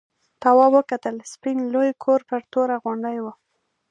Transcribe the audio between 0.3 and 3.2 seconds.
تواب وکتل سپین لوی کور پر توره غونډۍ